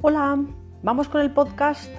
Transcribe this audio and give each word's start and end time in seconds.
Hola, 0.00 0.38
vamos 0.84 1.08
con 1.08 1.20
el 1.22 1.32
podcast 1.32 1.90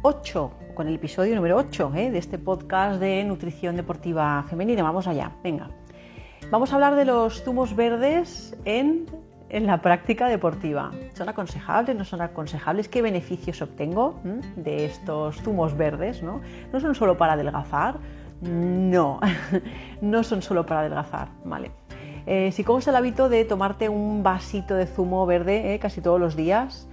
8, 0.00 0.52
con 0.74 0.88
el 0.88 0.94
episodio 0.94 1.34
número 1.34 1.58
8 1.58 1.92
¿eh? 1.94 2.10
de 2.10 2.16
este 2.16 2.38
podcast 2.38 2.98
de 2.98 3.22
nutrición 3.22 3.76
deportiva 3.76 4.42
femenina. 4.48 4.82
Vamos 4.82 5.06
allá, 5.06 5.30
venga. 5.42 5.68
Vamos 6.50 6.72
a 6.72 6.76
hablar 6.76 6.94
de 6.94 7.04
los 7.04 7.42
zumos 7.42 7.76
verdes 7.76 8.56
en, 8.64 9.04
la 9.50 9.82
práctica 9.82 10.28
deportiva. 10.28 10.90
¿Son 11.12 11.28
aconsejables? 11.28 11.94
¿No 11.94 12.06
son 12.06 12.22
aconsejables? 12.22 12.88
¿Qué 12.88 13.02
beneficios 13.02 13.60
obtengo 13.60 14.18
de 14.56 14.86
estos 14.86 15.36
zumos 15.42 15.76
verdes? 15.76 16.22
¿no? 16.22 16.40
¿No 16.72 16.80
son 16.80 16.94
solo 16.94 17.18
para 17.18 17.34
adelgazar? 17.34 17.98
No, 18.40 19.20
no 20.00 20.22
son 20.22 20.40
solo 20.40 20.64
para 20.64 20.80
adelgazar, 20.80 21.28
¿vale? 21.44 21.72
Eh, 22.24 22.52
si 22.52 22.64
coges 22.64 22.88
el 22.88 22.96
hábito 22.96 23.28
de 23.28 23.44
tomarte 23.44 23.90
un 23.90 24.22
vasito 24.22 24.76
de 24.76 24.86
zumo 24.86 25.26
verde 25.26 25.74
¿eh? 25.74 25.78
casi 25.78 26.00
todos 26.00 26.18
los 26.18 26.36
días, 26.36 26.88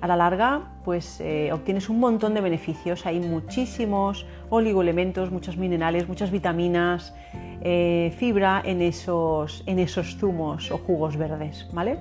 a 0.00 0.06
la 0.06 0.16
larga 0.16 0.62
pues 0.84 1.20
eh, 1.20 1.50
obtienes 1.52 1.88
un 1.88 2.00
montón 2.00 2.34
de 2.34 2.40
beneficios. 2.40 3.06
Hay 3.06 3.20
muchísimos 3.20 4.26
oligoelementos, 4.50 5.30
muchos 5.30 5.56
minerales, 5.56 6.08
muchas 6.08 6.30
vitaminas, 6.30 7.14
eh, 7.62 8.14
fibra 8.16 8.62
en 8.64 8.82
esos, 8.82 9.62
en 9.66 9.78
esos 9.78 10.16
zumos 10.16 10.70
o 10.70 10.78
jugos 10.78 11.16
verdes, 11.16 11.68
¿vale? 11.72 11.98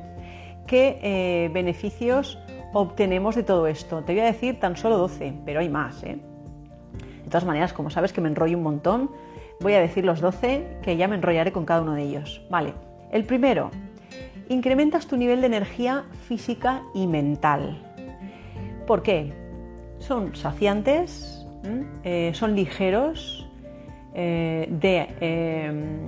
¿Qué 0.68 1.00
eh, 1.02 1.50
beneficios 1.54 2.40
obtenemos 2.74 3.36
de 3.36 3.44
todo 3.44 3.68
esto? 3.68 4.04
Te 4.04 4.14
voy 4.14 4.22
a 4.22 4.26
decir 4.26 4.60
tan 4.60 4.76
solo 4.76 4.98
12, 4.98 5.34
pero 5.46 5.60
hay 5.60 5.70
más, 5.70 6.02
De 6.02 6.20
todas 7.30 7.46
maneras, 7.46 7.74
como 7.74 7.90
sabes 7.90 8.14
que 8.14 8.22
me 8.22 8.30
enrollo 8.30 8.58
un 8.58 8.64
montón, 8.64 9.12
voy 9.62 9.74
a 9.74 9.80
decir 9.80 10.06
los 10.06 10.22
12 10.22 10.80
que 10.82 10.98
ya 10.98 11.08
me 11.08 11.16
enrollaré 11.16 11.52
con 11.52 11.66
cada 11.66 11.82
uno 11.82 11.94
de 11.94 12.04
ellos. 12.04 12.42
Vale, 12.50 12.74
el 13.12 13.24
primero, 13.24 13.72
incrementas 14.50 15.08
tu 15.08 15.18
nivel 15.18 15.42
de 15.42 15.48
energía 15.48 16.06
física 16.28 16.84
y 16.94 17.08
mental. 17.08 17.82
¿Por 18.88 19.02
qué? 19.02 19.34
Son 20.00 20.36
saciantes, 20.36 21.46
eh, 22.04 22.32
son 22.34 22.56
ligeros 22.56 23.48
eh, 24.14 24.70
em, 25.20 26.00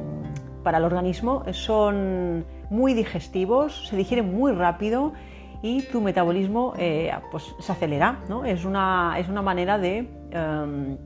para 0.64 0.78
el 0.78 0.84
organismo, 0.84 1.44
son 1.52 2.46
muy 2.70 2.94
digestivos, 2.94 3.88
se 3.88 3.96
digieren 3.96 4.34
muy 4.34 4.52
rápido 4.52 5.14
y 5.62 5.82
tu 5.84 6.02
metabolismo 6.02 6.74
eh, 6.78 7.12
pues, 7.32 7.56
se 7.60 7.72
acelera. 7.72 8.20
Es, 8.46 8.66
una, 8.66 9.16
es 9.18 9.28
una 9.28 9.42
manera 9.42 9.78
de 9.78 10.10
em, 10.32 10.98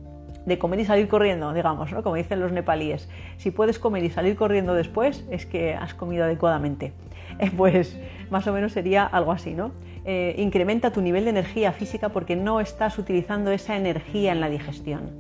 de 0.46 0.58
comer 0.60 0.80
y 0.80 0.86
salir 0.86 1.08
corriendo, 1.08 1.54
digamos, 1.54 1.92
¿no? 1.92 2.04
como 2.04 2.16
dicen 2.16 2.40
los 2.40 2.52
nepalíes. 2.52 3.10
Si 3.38 3.52
puedes 3.52 3.80
comer 3.80 4.04
y 4.04 4.10
salir 4.10 4.36
corriendo 4.36 4.74
después, 4.74 5.26
es 5.30 5.46
que 5.46 5.74
has 5.74 5.94
comido 5.94 6.24
adecuadamente. 6.24 6.94
pues 7.58 7.98
más 8.30 8.48
o 8.48 8.54
menos 8.54 8.72
sería 8.72 9.06
algo 9.06 9.32
así, 9.32 9.54
¿no? 9.54 9.72
Eh, 10.04 10.36
incrementa 10.38 10.92
tu 10.92 11.02
nivel 11.02 11.26
de 11.26 11.30
energía 11.30 11.72
física 11.72 12.10
porque 12.10 12.36
no 12.36 12.60
estás 12.60 12.98
utilizando 12.98 13.52
esa 13.52 13.78
energía 13.78 14.32
en 14.32 14.42
la 14.42 14.50
digestión, 14.50 15.12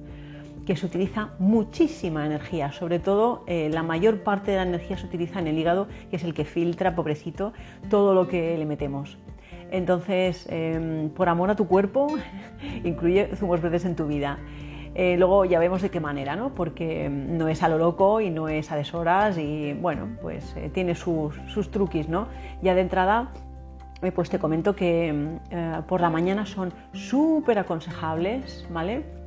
que 0.65 0.75
se 0.75 0.85
utiliza 0.87 1.29
muchísima 1.37 2.25
energía, 2.25 2.71
sobre 2.71 2.97
todo 2.97 3.43
eh, 3.45 3.69
la 3.71 3.83
mayor 3.83 4.23
parte 4.23 4.51
de 4.51 4.57
la 4.57 4.63
energía 4.63 4.97
se 4.97 5.05
utiliza 5.05 5.39
en 5.39 5.47
el 5.47 5.57
hígado, 5.57 5.87
que 6.09 6.15
es 6.15 6.23
el 6.23 6.33
que 6.33 6.45
filtra, 6.45 6.95
pobrecito, 6.95 7.53
todo 7.89 8.15
lo 8.15 8.27
que 8.27 8.57
le 8.57 8.65
metemos. 8.65 9.17
Entonces, 9.69 10.47
em, 10.49 11.09
por 11.09 11.29
amor 11.29 11.49
a 11.49 11.55
tu 11.55 11.67
cuerpo, 11.67 12.07
incluye 12.83 13.29
zumos 13.35 13.61
verdes 13.61 13.85
en 13.85 13.95
tu 13.95 14.07
vida. 14.07 14.39
Eh, 14.93 15.15
luego 15.17 15.45
ya 15.45 15.57
vemos 15.59 15.81
de 15.81 15.89
qué 15.89 16.01
manera, 16.01 16.35
¿no? 16.35 16.53
Porque 16.53 17.09
mm, 17.09 17.37
no 17.37 17.47
es 17.47 17.63
a 17.63 17.69
lo 17.69 17.77
loco 17.77 18.19
y 18.19 18.29
no 18.29 18.49
es 18.49 18.71
a 18.71 18.75
deshoras 18.75 19.37
y 19.37 19.73
bueno, 19.73 20.09
pues 20.21 20.53
eh, 20.57 20.69
tiene 20.73 20.95
sus, 20.95 21.35
sus, 21.47 21.71
truquis, 21.71 22.09
¿no? 22.09 22.27
Ya 22.61 22.75
de 22.75 22.81
entrada, 22.81 23.29
eh, 24.01 24.11
pues 24.11 24.29
te 24.29 24.37
comento 24.37 24.75
que 24.75 25.13
mm, 25.13 25.83
por 25.87 26.01
la 26.01 26.09
mañana 26.09 26.45
son 26.45 26.73
súper 26.93 27.59
aconsejables, 27.59 28.67
¿vale? 28.71 29.21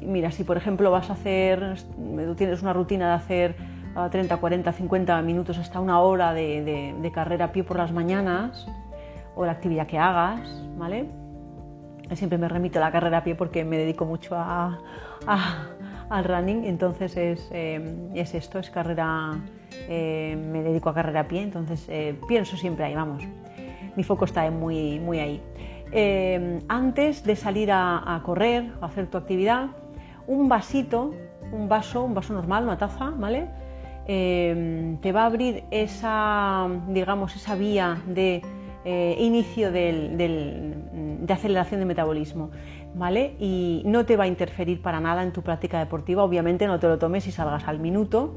mira, 0.00 0.30
si 0.30 0.44
por 0.44 0.56
ejemplo 0.56 0.90
vas 0.90 1.10
a 1.10 1.12
hacer, 1.12 1.76
tienes 2.36 2.62
una 2.62 2.72
rutina 2.72 3.08
de 3.08 3.14
hacer 3.14 3.56
30, 4.10 4.34
40, 4.38 4.72
50 4.72 5.20
minutos 5.20 5.58
hasta 5.58 5.78
una 5.78 6.00
hora 6.00 6.32
de, 6.32 6.94
de 6.98 7.12
carrera 7.12 7.46
a 7.46 7.52
pie 7.52 7.64
por 7.64 7.76
las 7.76 7.92
mañanas 7.92 8.66
o 9.34 9.44
la 9.44 9.52
actividad 9.52 9.86
que 9.86 9.98
hagas, 9.98 10.40
¿vale? 10.78 11.06
Siempre 12.16 12.38
me 12.38 12.48
remito 12.48 12.78
a 12.78 12.82
la 12.82 12.92
carrera 12.92 13.18
a 13.18 13.24
pie 13.24 13.34
porque 13.34 13.64
me 13.64 13.78
dedico 13.78 14.04
mucho 14.04 14.34
a, 14.36 14.78
al 16.12 16.24
running, 16.24 16.64
entonces 16.64 17.16
eh, 17.16 18.10
es, 18.14 18.34
esto, 18.34 18.58
es 18.58 18.70
carrera, 18.70 19.32
eh, 19.88 20.36
me 20.36 20.62
dedico 20.62 20.90
a 20.90 20.94
carrera 20.94 21.20
a 21.20 21.28
pie, 21.28 21.42
entonces 21.42 21.86
eh, 21.88 22.18
pienso 22.28 22.56
siempre 22.56 22.84
ahí, 22.84 22.94
vamos, 22.94 23.22
mi 23.96 24.02
foco 24.02 24.26
está 24.26 24.50
muy, 24.50 25.00
muy 25.00 25.18
ahí. 25.20 25.40
antes 26.68 27.24
de 27.24 27.34
salir 27.34 27.70
a, 27.72 28.20
correr 28.24 28.72
o 28.80 28.84
hacer 28.84 29.06
tu 29.06 29.16
actividad, 29.16 29.68
un 30.26 30.48
vasito, 30.48 31.14
un 31.50 31.68
vaso, 31.68 32.04
un 32.04 32.14
vaso 32.14 32.34
normal, 32.34 32.64
una 32.64 32.76
taza, 32.76 33.10
¿vale? 33.16 33.48
te 34.04 35.12
va 35.12 35.22
a 35.22 35.26
abrir 35.26 35.64
esa, 35.70 36.68
digamos, 36.88 37.36
esa 37.36 37.54
vía 37.54 38.02
de 38.06 38.42
inicio 38.84 39.70
del, 39.70 40.16
de 41.22 41.32
aceleración 41.32 41.80
de 41.80 41.86
metabolismo, 41.86 42.50
¿vale? 42.94 43.36
Y 43.38 43.82
no 43.84 44.04
te 44.04 44.16
va 44.16 44.24
a 44.24 44.26
interferir 44.26 44.82
para 44.82 45.00
nada 45.00 45.22
en 45.22 45.32
tu 45.32 45.42
práctica 45.42 45.78
deportiva, 45.78 46.24
obviamente 46.24 46.66
no 46.66 46.78
te 46.80 46.88
lo 46.88 46.98
tomes 46.98 47.26
y 47.26 47.32
salgas 47.32 47.68
al 47.68 47.78
minuto. 47.78 48.34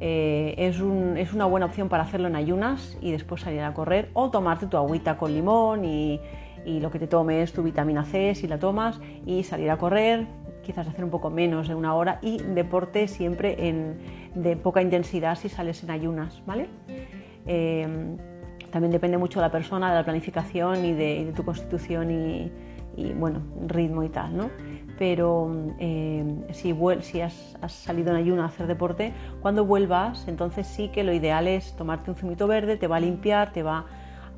Eh, 0.00 0.54
es, 0.58 0.80
una 0.80 1.46
buena 1.46 1.66
opción 1.66 1.88
para 1.88 2.02
hacerlo 2.02 2.26
en 2.28 2.36
ayunas 2.36 2.98
y 3.00 3.12
después 3.12 3.42
salir 3.42 3.60
a 3.60 3.72
correr 3.72 4.10
o 4.12 4.30
tomarte 4.30 4.66
tu 4.66 4.76
agüita 4.76 5.16
con 5.16 5.32
limón 5.32 5.84
y, 5.84 6.20
lo 6.66 6.90
que 6.90 6.98
te 6.98 7.06
tomes, 7.06 7.52
tu 7.52 7.62
vitamina 7.62 8.04
C 8.04 8.34
si 8.34 8.48
la 8.48 8.58
tomas 8.58 8.98
y 9.26 9.44
salir 9.44 9.70
a 9.70 9.76
correr, 9.76 10.26
quizás 10.62 10.88
hacer 10.88 11.04
un 11.04 11.10
poco 11.10 11.30
menos 11.30 11.68
de 11.68 11.74
una 11.74 11.94
hora 11.94 12.18
y 12.22 12.38
deporte 12.38 13.06
siempre 13.06 13.56
de 14.34 14.56
poca 14.56 14.82
intensidad 14.82 15.36
si 15.36 15.48
sales 15.48 15.82
en 15.84 15.90
ayunas, 15.90 16.42
¿vale? 16.46 16.68
Eh, 17.46 18.16
también 18.74 18.90
depende 18.90 19.18
mucho 19.18 19.38
de 19.38 19.46
la 19.46 19.52
persona, 19.52 19.90
de 19.90 19.94
la 19.94 20.02
planificación 20.02 20.84
y 20.84 20.94
de, 20.94 21.32
tu 21.36 21.44
constitución 21.44 22.10
y, 22.10 23.12
bueno, 23.12 23.40
ritmo 23.68 24.02
y 24.02 24.08
tal, 24.08 24.36
¿no? 24.36 24.50
Pero 24.98 25.48
eh, 25.78 26.24
si, 26.50 26.74
si 27.02 27.20
has, 27.20 27.56
salido 27.68 28.10
en 28.10 28.16
ayuno 28.16 28.42
a 28.42 28.46
hacer 28.46 28.66
deporte, 28.66 29.12
cuando 29.42 29.64
vuelvas, 29.64 30.26
entonces 30.26 30.66
sí 30.66 30.88
que 30.88 31.04
lo 31.04 31.12
ideal 31.12 31.46
es 31.46 31.76
tomarte 31.76 32.10
un 32.10 32.16
zumito 32.16 32.48
verde, 32.48 32.76
te 32.76 32.88
va 32.88 32.96
a 32.96 33.00
limpiar, 33.00 33.52
te 33.52 33.62
va 33.62 33.86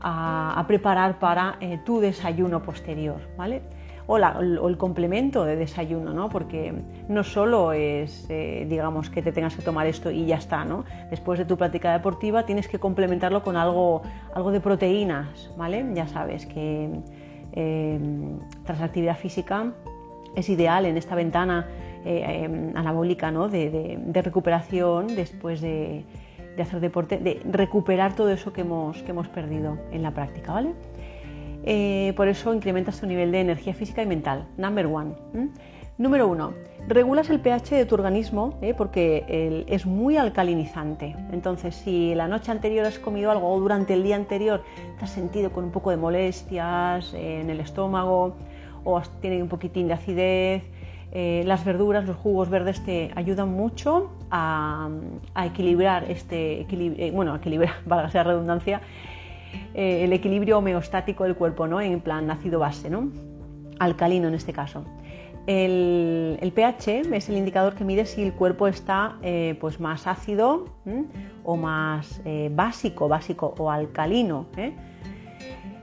a, 0.02 0.62
preparar 0.68 1.18
para 1.18 1.56
eh, 1.62 1.80
tu 1.86 2.00
desayuno 2.00 2.62
posterior, 2.62 3.22
¿vale? 3.38 3.62
O, 4.06 4.16
el 4.16 4.76
complemento 4.76 5.44
de 5.44 5.56
desayuno, 5.56 6.12
¿no? 6.12 6.28
porque 6.28 6.72
no 7.08 7.24
solo 7.24 7.72
es, 7.72 8.26
eh, 8.28 8.66
digamos, 8.68 9.10
que 9.10 9.22
te 9.22 9.32
tengas 9.32 9.56
que 9.56 9.62
tomar 9.62 9.86
esto 9.86 10.10
y 10.10 10.26
ya 10.26 10.36
está, 10.36 10.64
¿no? 10.64 10.84
después 11.10 11.38
de 11.38 11.44
tu 11.44 11.56
práctica 11.56 11.92
deportiva 11.92 12.44
tienes 12.44 12.68
que 12.68 12.78
complementarlo 12.78 13.42
con 13.42 13.56
algo, 13.56 14.02
algo 14.34 14.50
de 14.52 14.60
proteínas, 14.60 15.50
¿vale? 15.56 15.84
Ya 15.94 16.06
sabes 16.06 16.46
que 16.46 16.90
eh, 17.52 17.98
tras 18.64 18.80
actividad 18.80 19.16
física 19.16 19.72
es 20.34 20.48
ideal 20.48 20.86
en 20.86 20.96
esta 20.96 21.14
ventana 21.14 21.66
eh, 22.04 22.72
anabólica 22.74 23.30
¿no? 23.30 23.48
de, 23.48 23.98
recuperación 24.22 25.16
después 25.16 25.60
de, 25.60 26.04
de, 26.56 26.62
hacer 26.62 26.80
deporte, 26.80 27.18
de 27.18 27.40
recuperar 27.50 28.14
todo 28.14 28.30
eso 28.30 28.52
que 28.52 28.60
hemos, 28.60 29.02
que 29.02 29.10
hemos 29.10 29.28
perdido 29.28 29.78
en 29.90 30.02
la 30.02 30.12
práctica, 30.12 30.52
¿vale? 30.52 30.74
Eh, 31.66 32.12
por 32.16 32.28
eso 32.28 32.54
incrementas 32.54 33.00
tu 33.00 33.06
nivel 33.06 33.32
de 33.32 33.40
energía 33.40 33.74
física 33.74 34.02
y 34.02 34.06
mental. 34.06 34.46
Number 34.56 34.86
one. 34.86 35.14
Número 35.98 36.28
uno, 36.28 36.52
regulas 36.88 37.30
el 37.30 37.40
pH 37.40 37.74
de 37.74 37.86
tu 37.86 37.94
organismo 37.94 38.58
¿eh? 38.60 38.74
porque 38.76 39.64
es 39.66 39.86
muy 39.86 40.16
alcalinizante. 40.16 41.16
Entonces, 41.32 41.74
si 41.74 42.14
la 42.14 42.28
noche 42.28 42.52
anterior 42.52 42.86
has 42.86 42.98
comido 42.98 43.30
algo 43.30 43.50
o 43.50 43.58
durante 43.58 43.94
el 43.94 44.02
día 44.02 44.16
anterior 44.16 44.62
te 44.98 45.04
has 45.04 45.10
sentido 45.10 45.50
con 45.50 45.64
un 45.64 45.70
poco 45.70 45.90
de 45.90 45.96
molestias 45.96 47.14
en 47.14 47.50
el 47.50 47.60
estómago 47.60 48.36
o 48.84 48.98
has, 48.98 49.08
tiene 49.20 49.42
un 49.42 49.48
poquitín 49.48 49.88
de 49.88 49.94
acidez, 49.94 50.62
eh, 51.12 51.44
las 51.46 51.64
verduras, 51.64 52.04
los 52.04 52.16
jugos 52.16 52.50
verdes 52.50 52.84
te 52.84 53.10
ayudan 53.14 53.48
mucho 53.48 54.10
a, 54.30 54.90
equilibrar 55.44 56.10
este 56.10 56.60
equilibrio, 56.60 57.12
bueno, 57.12 57.32
a 57.32 57.36
equilibrar, 57.36 57.74
valga 57.86 58.10
la 58.12 58.22
redundancia, 58.22 58.80
eh, 59.74 60.04
el 60.04 60.12
equilibrio 60.12 60.58
homeostático 60.58 61.24
del 61.24 61.34
cuerpo, 61.34 61.66
¿no? 61.66 61.80
En 61.80 62.00
plan 62.00 62.30
ácido-base, 62.30 62.90
¿no? 62.90 63.10
Alcalino 63.78 64.28
en 64.28 64.34
este 64.34 64.52
caso. 64.52 64.84
El, 65.46 66.52
pH 66.54 67.02
es 67.14 67.28
el 67.28 67.36
indicador 67.36 67.74
que 67.74 67.84
mide 67.84 68.04
si 68.04 68.22
el 68.22 68.32
cuerpo 68.32 68.66
está 68.66 69.16
eh, 69.22 69.56
pues 69.60 69.78
más 69.78 70.08
ácido 70.08 70.64
o 71.44 71.56
más 71.56 72.20
eh, 72.24 72.50
básico, 72.52 73.06
básico 73.06 73.54
o 73.56 73.70
alcalino. 73.70 74.46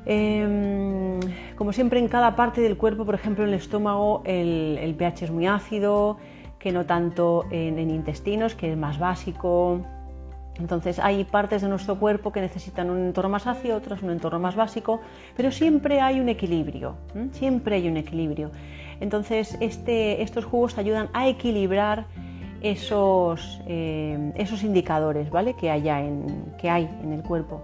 Em, 0.06 1.20
como 1.56 1.72
siempre 1.72 2.00
en 2.00 2.10
cada 2.10 2.36
parte 2.36 2.60
del 2.60 2.76
cuerpo, 2.76 3.06
por 3.06 3.16
ejemplo 3.16 3.46
en 3.46 3.52
el 3.52 3.56
estómago 3.56 4.22
el, 4.26 4.94
pH 4.98 5.26
es 5.26 5.32
muy 5.32 5.48
ácido, 5.48 6.18
que 6.60 6.74
no 6.74 6.86
tanto 6.86 7.46
en 7.52 7.90
intestinos, 7.90 8.56
que 8.56 8.72
es 8.72 8.78
más 8.78 9.00
básico, 9.00 9.80
Entonces 10.60 11.00
hay 11.00 11.24
partes 11.24 11.62
de 11.64 11.68
nuestro 11.68 12.00
cuerpo 12.00 12.32
que 12.32 12.40
necesitan 12.40 12.90
un 12.90 13.00
entorno 13.00 13.30
más 13.30 13.48
ácido, 13.48 13.76
otras 13.76 14.04
un 14.04 14.12
entorno 14.12 14.40
más 14.40 14.56
básico, 14.56 15.02
pero 15.36 15.52
siempre 15.52 16.00
hay 16.00 16.20
un 16.20 16.30
equilibrio, 16.30 16.96
siempre 17.32 17.78
hay 17.78 17.88
un 17.88 17.98
equilibrio. 17.98 18.52
Entonces 19.00 19.58
este, 19.60 20.22
estos 20.22 20.46
jugos 20.46 20.78
ayudan 20.78 21.10
a 21.14 21.28
equilibrar 21.28 22.06
esos, 22.62 23.62
eh, 23.68 24.32
esos 24.36 24.64
indicadores 24.64 25.30
¿vale? 25.30 25.56
que, 25.56 25.72
haya 25.72 26.02
en, 26.02 26.54
que 26.58 26.70
hay 26.70 26.90
en 27.04 27.14
el 27.14 27.24
cuerpo. 27.24 27.62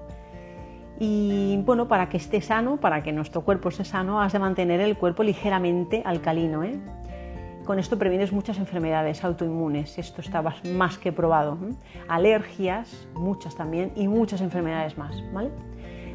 Y 0.99 1.61
bueno, 1.65 1.87
para 1.87 2.09
que 2.09 2.17
esté 2.17 2.41
sano, 2.41 2.77
para 2.77 3.01
que 3.01 3.13
nuestro 3.13 3.41
cuerpo 3.41 3.69
esté 3.69 3.85
sano, 3.85 4.21
has 4.21 4.33
de 4.33 4.39
mantener 4.39 4.81
el 4.81 4.97
cuerpo 4.97 5.23
ligeramente 5.23 6.01
alcalino. 6.05 6.63
¿eh? 6.63 6.77
Con 7.69 7.77
esto 7.77 7.99
previenes 7.99 8.31
muchas 8.31 8.57
enfermedades 8.57 9.23
autoinmunes, 9.23 9.99
esto 9.99 10.21
está 10.21 10.41
más 10.73 10.97
que 10.97 11.11
probado. 11.11 11.55
Alergias, 12.07 13.07
muchas 13.13 13.53
también, 13.53 13.91
y 13.95 14.07
muchas 14.07 14.41
enfermedades 14.41 14.97
más. 14.97 15.23
¿vale? 15.31 15.51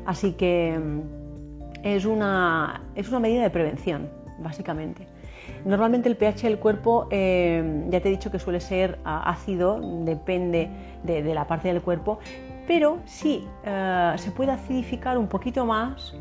Así 0.04 0.32
que 0.32 0.76
mm, 0.76 1.84
es 1.84 2.06
una, 2.06 2.82
es 2.96 3.08
una 3.08 3.20
medida 3.20 3.44
de 3.44 3.50
prevención, 3.50 4.10
básicamente. 4.40 5.06
Normalmente 5.64 6.08
el 6.08 6.16
pH 6.16 6.42
del 6.42 6.58
cuerpo, 6.58 7.06
eh, 7.12 7.84
ya 7.88 8.00
te 8.00 8.08
he 8.08 8.10
dicho 8.10 8.32
que 8.32 8.40
suele 8.40 8.58
ser 8.58 8.98
ah, 9.04 9.22
ácido, 9.30 9.78
depende 10.04 10.68
de, 11.04 11.22
la 11.34 11.46
parte 11.46 11.68
del 11.68 11.82
cuerpo, 11.82 12.18
pero 12.66 12.98
sí 13.04 13.46
eh, 13.64 14.12
se 14.16 14.32
puede 14.32 14.50
acidificar 14.50 15.16
un 15.18 15.28
poquito 15.28 15.64
más 15.64 16.16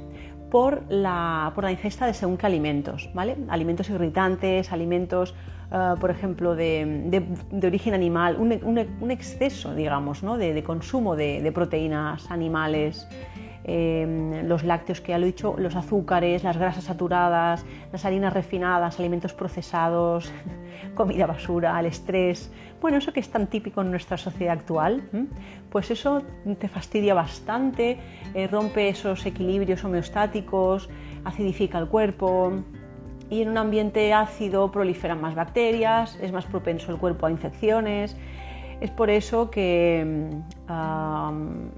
por 0.53 0.83
la, 0.87 1.51
por 1.55 1.63
la 1.63 1.71
ingesta 1.71 2.05
de 2.05 2.13
según 2.13 2.37
qué 2.37 2.45
alimentos, 2.45 3.09
¿vale? 3.15 3.37
Alimentos 3.49 3.89
irritantes, 3.89 4.71
alimentos, 4.71 5.33
eh, 5.71 5.95
por 5.99 6.11
ejemplo, 6.11 6.55
de, 6.55 7.25
origen 7.65 7.95
animal, 7.95 8.37
un, 8.39 9.09
exceso, 9.09 9.73
digamos, 9.73 10.21
¿no? 10.21 10.37
de, 10.37 10.61
consumo 10.61 11.15
de, 11.15 11.51
proteínas 11.51 12.29
animales, 12.29 13.07
eh, 13.65 14.43
los 14.45 14.63
lácteos 14.63 15.01
que 15.01 15.11
ya 15.11 15.17
lo 15.17 15.23
he 15.25 15.27
dicho, 15.27 15.55
los 15.57 15.75
azúcares, 15.75 16.43
las 16.43 16.57
grasas 16.57 16.85
saturadas, 16.85 17.65
las 17.91 18.05
harinas 18.05 18.33
refinadas, 18.33 18.99
alimentos 18.99 19.33
procesados, 19.33 20.31
comida 20.95 21.25
basura, 21.25 21.79
el 21.79 21.85
estrés, 21.85 22.51
bueno, 22.83 22.97
eso 22.97 23.13
que 23.13 23.21
es 23.21 23.29
tan 23.29 23.47
típico 23.47 23.79
en 23.79 23.91
nuestra 23.91 24.17
sociedad 24.17 24.57
actual, 24.59 25.03
pues 25.69 25.89
eso 25.89 26.21
te 26.59 26.67
fastidia 26.67 27.13
bastante, 27.13 27.97
eh, 28.33 28.47
rompe 28.47 28.89
esos 28.89 29.25
equilibrios 29.25 29.85
homeostáticos, 29.85 30.89
acidifica 31.23 31.79
el 31.79 31.87
cuerpo 31.87 32.51
y 33.29 33.41
en 33.41 33.49
un 33.51 33.57
ambiente 33.57 34.11
ácido 34.11 34.69
proliferan 34.69 35.21
más 35.21 35.33
bacterias, 35.33 36.19
es 36.21 36.33
más 36.33 36.45
propenso 36.45 36.91
el 36.91 36.97
cuerpo 36.97 37.25
a 37.25 37.31
infecciones. 37.31 38.17
Es 38.83 38.91
por 38.91 39.09
eso 39.09 39.49
que 39.49 40.27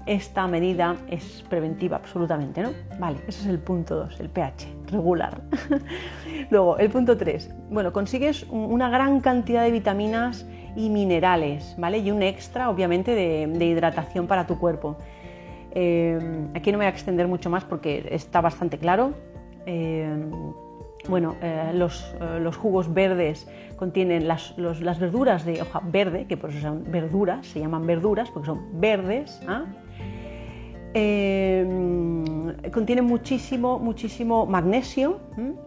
esta 0.06 0.46
medida 0.48 0.96
es 1.08 1.44
preventiva 1.48 1.98
absolutamente, 1.98 2.64
¿no? 2.64 2.70
Vale, 2.98 3.18
ese 3.28 3.42
es 3.42 3.46
el 3.46 3.60
punto 3.60 3.94
2, 3.94 4.18
el 4.18 4.28
pH, 4.28 4.66
regular. 4.90 5.40
Luego, 6.50 6.76
el 6.78 6.90
punto 6.90 7.16
3. 7.16 7.54
Bueno, 7.70 7.92
consigues 7.92 8.44
una 8.50 8.90
gran 8.90 9.20
cantidad 9.20 9.62
de 9.62 9.70
vitaminas 9.70 10.48
y 10.74 10.90
minerales, 10.90 11.76
¿vale? 11.78 11.98
Y 11.98 12.10
un 12.10 12.24
extra, 12.24 12.70
obviamente, 12.70 13.14
de, 13.14 13.64
hidratación 13.64 14.26
para 14.26 14.48
tu 14.48 14.58
cuerpo. 14.58 14.96
Eh, 15.76 16.18
aquí 16.56 16.72
no 16.72 16.78
me 16.78 16.86
voy 16.86 16.90
a 16.90 16.90
extender 16.92 17.28
mucho 17.28 17.48
más 17.50 17.64
porque 17.64 18.08
está 18.10 18.40
bastante 18.40 18.78
claro. 18.78 19.14
Eh, 19.64 20.12
bueno, 21.08 21.36
eh, 21.42 21.72
los, 21.74 22.56
jugos 22.56 22.92
verdes 22.92 23.48
contienen 23.76 24.28
las, 24.28 24.54
verduras 24.56 25.44
de 25.44 25.62
hoja 25.62 25.80
verde, 25.84 26.26
que 26.26 26.36
por 26.36 26.50
eso 26.50 26.60
son 26.60 26.84
verduras, 26.90 27.46
se 27.46 27.60
llaman 27.60 27.86
verduras 27.86 28.30
porque 28.30 28.46
son 28.46 28.80
verdes. 28.80 29.40
¿ah? 29.48 29.64
contienen 32.72 33.04
muchísimo, 33.04 33.78
muchísimo 33.78 34.46
magnesio, 34.46 35.20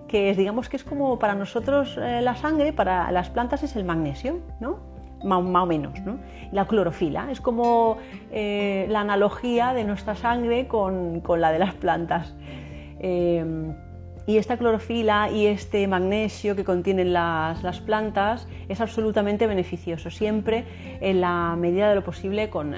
que 0.07 0.31
es, 0.31 0.38
digamos 0.38 0.69
que 0.69 0.77
es 0.77 0.83
como 0.83 1.19
para 1.19 1.36
nosotros 1.36 1.97
la 1.97 2.36
sangre, 2.36 2.74
para 2.74 3.12
las 3.12 3.30
plantas 3.30 3.62
es 3.62 3.75
el 3.75 3.86
magnesio, 3.86 4.39
¿no? 4.59 4.80
más, 5.24 5.39
o 5.39 5.65
menos. 5.65 6.00
¿no? 6.01 6.19
La 6.51 6.65
clorofila 6.65 7.31
es 7.31 7.41
como 7.41 7.97
eh, 8.31 8.88
la 8.89 9.01
analogía 9.01 9.74
de 9.74 9.83
nuestra 9.83 10.15
sangre 10.15 10.68
con, 10.68 11.21
la 11.38 11.51
de 11.51 11.59
las 11.59 11.74
plantas. 11.75 12.36
Eh, 14.29 14.33
y 14.33 14.37
esta 14.37 14.57
clorofila 14.57 15.29
y 15.31 15.47
este 15.47 15.87
magnesio 15.87 16.55
que 16.55 16.63
contienen 16.63 17.13
las, 17.13 17.79
plantas 17.81 18.47
es 18.67 18.81
absolutamente 18.81 19.47
beneficioso, 19.47 20.09
siempre 20.09 20.65
en 21.01 21.21
la 21.21 21.55
medida 21.57 21.89
de 21.89 21.95
lo 21.95 22.03
posible 22.03 22.49
con 22.49 22.73
eh, 22.73 22.77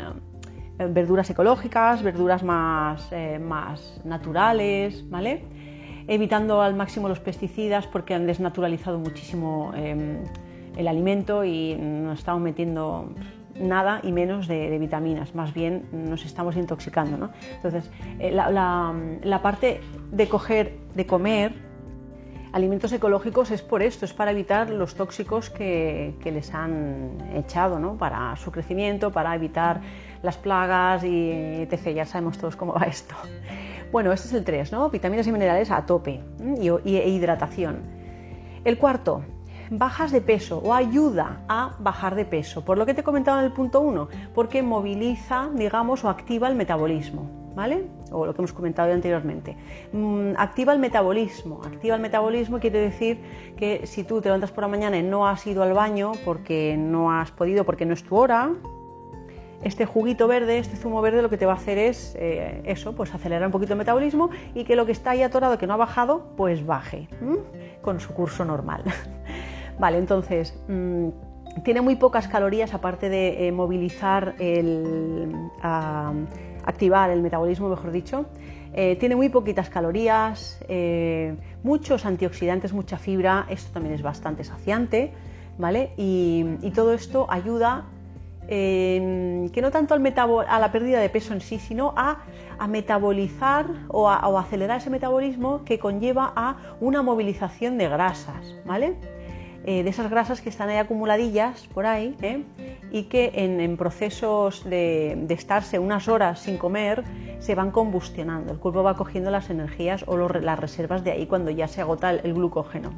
verduras 0.89 1.30
ecológicas, 1.30 2.03
verduras 2.03 2.44
más, 2.44 3.09
más 3.39 4.01
naturales, 4.06 5.09
¿vale? 5.09 5.44
evitando 6.07 6.62
al 6.62 6.75
máximo 6.75 7.07
los 7.07 7.19
pesticidas 7.19 7.86
porque 7.88 8.13
han 8.15 8.25
desnaturalizado 8.25 8.98
muchísimo 8.98 9.71
el 9.75 10.88
alimento 10.88 11.45
y 11.45 11.75
nos 11.75 12.19
estamos 12.19 12.42
metiendo 12.42 13.13
nada 13.56 14.00
y 14.03 14.12
menos 14.12 14.48
de, 14.48 14.77
vitaminas, 14.77 15.36
más 15.36 15.53
bien 15.53 15.88
nos 15.92 16.25
estamos 16.25 16.56
intoxicando. 16.56 17.18
¿no? 17.18 17.31
Entonces, 17.56 17.89
eh, 18.19 18.31
la, 18.31 19.39
parte 19.42 19.81
de 20.12 20.27
coger, 20.27 20.77
de 20.95 21.06
comer 21.06 21.53
alimentos 22.53 22.92
ecológicos 22.92 23.51
es 23.51 23.62
por 23.62 23.81
esto, 23.81 24.06
es 24.06 24.13
para 24.13 24.31
evitar 24.31 24.69
los 24.69 24.95
tóxicos 24.95 25.50
que, 25.50 26.13
les 26.24 26.53
han 26.53 27.18
echado, 27.33 27.80
¿no? 27.80 27.98
para 27.98 28.36
su 28.36 28.51
crecimiento, 28.51 29.12
para 29.12 29.33
evitar 29.36 29.81
las 30.21 30.38
plagas 30.38 31.03
y 31.03 31.31
etc. 31.31 31.94
Ya 31.95 32.06
sabemos 32.06 32.38
todos 32.38 32.56
cómo 32.56 32.74
va 32.74 32.83
esto. 32.83 33.15
Bueno, 33.92 34.12
este 34.12 34.27
es 34.27 34.33
el 34.33 34.44
3, 34.44 34.71
¿no? 34.71 34.89
vitaminas 34.89 35.27
y 35.27 35.31
minerales 35.31 35.71
a 35.71 35.86
tope 35.86 36.21
y, 36.62 36.69
y 36.89 36.98
hidratación. 36.98 37.80
El 38.63 38.77
cuarto, 38.77 39.24
bajas 39.72 40.12
de 40.12 40.20
peso 40.20 40.60
o 40.60 40.74
ayuda 40.74 41.42
a 41.48 41.76
bajar 41.80 42.16
de 42.16 42.26
peso. 42.26 42.64
Por 42.64 42.78
lo 42.78 42.86
que 42.86 42.94
te 42.94 43.02
he 43.02 43.04
comentado 43.04 43.40
en 43.40 43.46
el 43.46 43.54
punto 43.54 43.80
1, 43.80 44.10
porque 44.36 44.62
moviliza, 44.62 45.50
digamos, 45.56 46.04
o 46.04 46.10
activa 46.10 46.50
el 46.50 46.56
metabolismo, 46.56 47.30
¿vale? 47.56 47.86
O 48.12 48.26
lo 48.26 48.34
que 48.34 48.42
hemos 48.42 48.52
comentado 48.52 48.92
anteriormente. 48.92 49.56
Mm, 49.94 50.34
activa 50.38 50.74
el 50.74 50.80
metabolismo. 50.80 51.62
Activa 51.66 51.96
el 51.96 52.02
metabolismo 52.02 52.60
quiere 52.60 52.80
decir 52.80 53.20
que 53.56 53.88
si 53.88 54.04
tú 54.04 54.20
te 54.20 54.28
levantas 54.28 54.52
por 54.52 54.64
la 54.64 54.68
mañana 54.68 54.98
y 54.98 55.04
no 55.04 55.26
has 55.26 55.48
ido 55.48 55.64
al 55.64 55.74
baño 55.74 56.12
porque 56.26 56.76
no 56.78 57.12
has 57.12 57.32
podido, 57.32 57.64
porque 57.64 57.86
no 57.86 57.94
es 57.94 58.04
tu 58.04 58.18
hora, 58.18 58.52
este 59.64 59.86
juguito 59.86 60.28
verde, 60.28 60.58
este 60.58 60.76
zumo 60.76 61.02
verde, 61.02 61.22
lo 61.22 61.30
que 61.30 61.38
te 61.38 61.46
va 61.46 61.54
a 61.54 61.56
hacer 61.56 61.78
es 61.78 62.16
eh, 62.20 62.62
eso, 62.66 62.94
pues 62.94 63.13
acelerar 63.13 63.46
un 63.46 63.51
poquito 63.51 63.74
el 63.74 63.78
metabolismo 63.78 64.32
y 64.56 64.63
que 64.63 64.75
lo 64.75 64.86
que 64.86 64.92
está 64.92 65.12
ahí 65.12 65.22
atorado, 65.22 65.58
que 65.58 65.68
no 65.68 65.75
ha 65.75 65.78
bajado, 65.78 66.34
pues 66.36 66.66
baje 66.66 67.08
con 67.82 68.00
su 68.00 68.13
curso 68.13 68.44
normal. 68.44 68.84
Vale, 69.82 69.98
entonces, 69.98 70.54
mm, 70.68 71.08
tiene 71.64 71.82
muy 71.82 71.96
pocas 71.96 72.28
calorías 72.28 72.76
aparte 72.76 73.10
de 73.10 73.48
eh, 73.48 73.52
movilizar 73.52 74.36
el... 74.38 75.36
activar 76.64 77.10
el 77.10 77.24
metabolismo, 77.24 77.68
mejor 77.68 77.92
dicho. 77.92 78.28
Eh, 78.74 78.96
tiene 78.98 79.16
muy 79.16 79.30
poquitas 79.30 79.72
calorías, 79.72 80.64
eh, 80.70 81.36
muchos 81.64 82.06
antioxidantes, 82.06 82.74
mucha 82.74 83.00
fibra, 83.00 83.48
esto 83.50 83.74
también 83.74 83.96
es 83.96 84.04
bastante 84.04 84.44
saciante, 84.44 85.14
¿vale? 85.58 85.94
Y, 85.98 86.46
todo 86.76 86.94
esto 86.94 87.26
ayuda 87.28 87.86
que 88.48 89.60
no 89.62 89.72
tanto 89.72 89.94
al 89.94 90.02
a 90.48 90.60
la 90.60 90.72
pérdida 90.72 91.00
de 91.00 91.10
peso 91.10 91.34
en 91.34 91.42
sí, 91.42 91.58
sino 91.58 91.94
a, 91.98 92.20
metabolizar 92.68 93.66
o 93.88 94.10
a, 94.10 94.28
o 94.28 94.38
acelerar 94.38 94.78
ese 94.78 94.90
metabolismo 94.90 95.64
que 95.64 95.80
conlleva 95.80 96.34
a 96.36 96.76
una 96.82 97.02
movilización 97.02 97.78
de 97.78 97.88
grasas, 97.88 98.56
¿vale? 98.66 98.96
Eh, 99.63 99.84
de 99.84 99.89
esas 99.91 100.10
grasas 100.10 100.41
que 100.41 100.50
están 100.50 100.70
ahí 100.70 100.77
acumuladillas 100.77 101.68
por 101.68 101.86
ahí 101.86 102.18
¿eh? 102.24 102.44
y 102.91 103.03
que 103.03 103.32
en, 103.36 103.77
procesos 103.77 104.68
de, 104.68 105.27
estarse 105.30 105.77
unas 105.77 106.08
horas 106.08 106.39
sin 106.39 106.58
comer 106.58 107.03
se 107.38 107.53
van 107.53 107.70
combustionando. 107.70 108.53
El 108.53 108.60
cuerpo 108.60 108.82
va 108.82 108.96
cogiendo 108.96 109.30
las 109.30 109.51
energías 109.51 110.03
o 110.08 110.18
las 110.18 110.60
reservas 110.60 111.03
de 111.03 111.12
ahí 111.12 111.27
cuando 111.27 111.51
ya 111.51 111.68
se 111.68 111.80
agota 111.80 112.10
el, 112.10 112.34
glucógeno. 112.34 112.91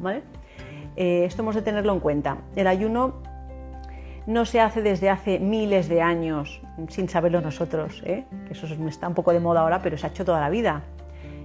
Eh, 0.95 1.25
esto 1.25 1.41
hemos 1.41 1.55
de 1.55 1.63
tenerlo 1.63 1.91
en 1.91 1.99
cuenta. 1.99 2.37
El 2.55 2.67
ayuno 2.67 3.15
no 4.25 4.45
se 4.45 4.61
hace 4.61 4.81
desde 4.81 5.09
hace 5.09 5.39
miles 5.39 5.89
de 5.89 6.01
años 6.01 6.61
sin 6.87 7.09
saberlo 7.09 7.41
nosotros, 7.41 8.01
que 8.03 8.23
eso 8.51 8.67
está 8.87 9.09
un 9.09 9.15
poco 9.15 9.33
de 9.33 9.41
moda 9.41 9.61
ahora, 9.61 9.81
pero 9.81 9.97
se 9.97 10.07
ha 10.07 10.09
hecho 10.09 10.23
toda 10.23 10.39
la 10.39 10.49
vida. 10.49 10.83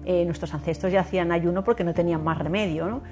nuestros 0.04 0.54
ancestros 0.54 0.92
ya 0.92 1.00
hacían 1.00 1.32
ayuno 1.32 1.64
porque 1.64 1.82
no 1.82 1.92
tenían 1.92 2.22
más 2.22 2.38
remedio. 2.38 3.02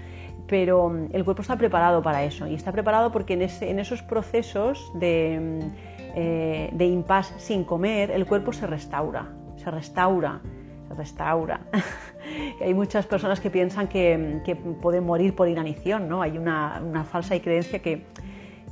Pero 0.49 0.89
mm, 0.89 1.09
el 1.13 1.25
cuerpo 1.25 1.43
está 1.43 1.57
preparado 1.57 2.03
para 2.03 2.25
eso 2.25 2.47
y 2.47 2.55
está 2.55 2.73
preparado 2.73 3.13
porque 3.13 3.35
en, 3.35 3.79
esos 3.79 4.03
procesos 4.03 4.91
de, 4.95 5.61
mm, 5.63 6.17
eh, 6.17 6.87
impasse 6.87 7.39
sin 7.39 7.65
comer 7.65 8.11
el 8.11 8.27
cuerpo 8.27 8.53
se 8.53 8.67
restaura, 8.67 9.27
se 9.57 9.71
restaura, 9.71 10.41
se 10.89 10.95
restaura. 10.95 11.61
Hay 12.63 12.75
muchas 12.75 13.07
personas 13.07 13.41
que 13.41 13.51
piensan 13.51 13.89
que, 13.89 14.39
mm, 14.55 14.81
pueden 14.81 15.05
morir 15.05 15.35
por 15.35 15.49
inanición, 15.49 16.09
¿no? 16.09 16.23
Hay 16.23 16.39
una, 16.39 17.05
falsa 17.11 17.39
creencia 17.41 17.81
que, 17.81 18.05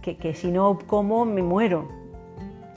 que, 0.03 0.35
si 0.35 0.51
no 0.51 0.79
como 0.87 1.25
me 1.25 1.43
muero. 1.43 1.89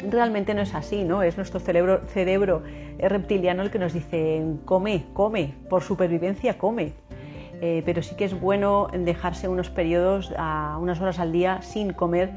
realmente 0.10 0.54
no 0.54 0.62
es 0.62 0.75
así, 0.75 1.04
¿no? 1.04 1.24
Es 1.24 1.38
nuestro 1.38 1.60
cerebro, 1.60 2.01
cerebro 2.08 2.62
reptiliano 3.00 3.63
el 3.63 3.72
que 3.72 3.80
nos 3.80 3.94
dice, 3.94 4.44
come, 4.66 5.06
come, 5.13 5.54
por 5.70 5.84
supervivencia 5.84 6.58
come. 6.58 6.94
Eh, 7.62 7.82
pero 7.86 8.04
sí 8.04 8.16
que 8.16 8.26
es 8.26 8.40
bueno 8.40 8.88
dejarse 8.94 9.48
unos 9.48 9.70
periodos, 9.70 10.34
a 10.38 10.78
unas 10.80 11.02
horas 11.02 11.20
al 11.20 11.32
día 11.32 11.62
sin 11.62 11.92
comer, 11.92 12.32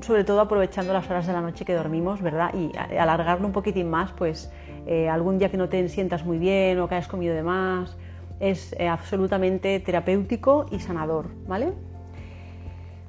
sobre 0.00 0.24
todo 0.24 0.40
aprovechando 0.40 0.92
las 0.92 1.08
horas 1.08 1.26
de 1.26 1.32
la 1.32 1.40
noche 1.40 1.64
que 1.64 1.74
dormimos, 1.74 2.20
¿verdad? 2.20 2.52
Y 2.54 2.76
alargarlo 2.96 3.46
un 3.46 3.52
poquitín 3.52 3.90
más, 3.90 4.12
pues 4.12 4.52
eh, 4.86 5.08
algún 5.08 5.38
día 5.38 5.50
que 5.50 5.56
no 5.56 5.68
te 5.68 5.88
sientas 5.88 6.24
muy 6.24 6.38
bien 6.38 6.78
o 6.80 6.88
que 6.88 6.96
hayas 6.96 7.08
comido 7.08 7.34
de 7.34 7.42
más, 7.42 7.96
es 8.40 8.74
eh, 8.78 8.88
absolutamente 8.88 9.78
terapéutico 9.80 10.66
y 10.70 10.80
sanador, 10.80 11.28
¿vale? 11.46 11.72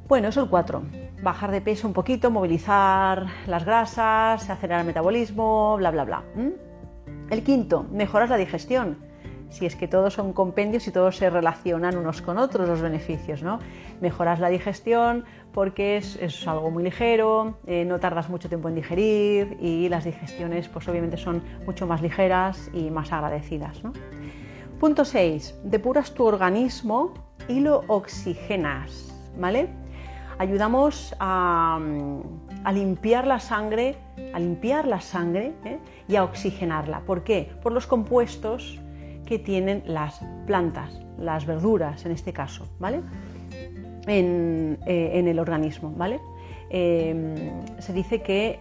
Bueno, 0.07 0.27
eso 0.27 0.41
es 0.41 0.45
el 0.45 0.50
4. 0.50 0.83
Bajar 1.24 1.51
de 1.51 1.62
peso 1.62 1.88
un 1.88 1.93
poquito, 1.93 2.29
movilizar 2.29 3.27
las 3.48 3.63
grasas, 3.63 4.50
acelerar 4.50 4.81
el 4.81 4.88
metabolismo, 4.88 5.77
bla, 5.77 5.89
bla, 5.89 6.03
bla. 6.03 6.24
El 7.29 7.43
quinto, 7.43 7.86
mejoras 7.91 8.29
la 8.29 8.36
digestión. 8.36 8.98
Si 9.51 9.65
es 9.65 9.75
que 9.75 9.88
todos 9.88 10.13
son 10.13 10.34
compendios 10.34 10.88
y 10.88 10.91
todos 10.91 11.17
se 11.17 11.29
relacionan 11.29 11.98
unos 11.98 12.22
con 12.22 12.39
otros 12.39 12.67
los 12.67 12.81
beneficios, 12.81 13.43
¿no? 13.43 13.60
Mejoras 14.00 14.39
la 14.39 14.50
digestión 14.50 15.25
porque 15.53 15.98
es, 15.98 16.48
algo 16.48 16.72
muy 16.72 16.84
ligero, 16.84 17.60
eh, 17.67 17.86
no 17.86 18.00
tardas 18.00 18.29
mucho 18.29 18.48
tiempo 18.50 18.70
en 18.70 18.75
digerir 18.75 19.58
y 19.62 19.89
las 19.89 20.05
digestiones 20.05 20.70
pues 20.70 20.88
obviamente 20.88 21.17
son 21.17 21.43
mucho 21.65 21.86
más 21.86 22.01
ligeras 22.01 22.72
y 22.74 22.89
más 22.89 23.12
agradecidas. 23.12 23.81
Punto 24.79 25.05
6. 25.05 25.60
Depuras 25.65 26.13
tu 26.13 26.25
organismo 26.25 27.13
y 27.48 27.60
lo 27.60 27.84
oxigenas, 27.88 29.13
¿vale? 29.38 29.70
ayudamos 30.41 31.15
a, 31.20 31.79
limpiar 32.74 33.27
la 33.27 33.39
sangre, 33.39 33.96
a 34.34 34.39
limpiar 34.39 34.88
la 34.88 35.00
sangre 35.00 35.53
¿eh? 35.65 35.77
y 36.08 36.15
a 36.15 36.24
oxigenarla. 36.24 37.01
¿Por 37.01 37.24
qué? 37.24 37.51
Por 37.62 37.74
los 37.74 37.86
compuestos 37.86 38.79
que 39.31 39.39
tienen 39.39 39.81
las 39.85 40.19
plantas, 40.45 40.91
las 41.17 41.45
verduras 41.45 42.05
en 42.05 42.11
este 42.11 42.33
caso, 42.33 42.67
¿vale? 42.79 43.00
En, 44.05 44.77
eh, 44.85 45.23
el 45.25 45.39
organismo, 45.39 45.93
¿vale? 45.95 46.19
Em, 46.69 47.33
se 47.79 47.93
dice 47.93 48.21
que 48.21 48.59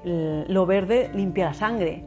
lo 0.48 0.66
verde 0.66 1.10
limpia 1.12 1.46
la 1.46 1.54
sangre. 1.54 2.04